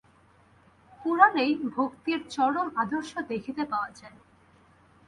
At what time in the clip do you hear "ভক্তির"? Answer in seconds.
1.75-2.19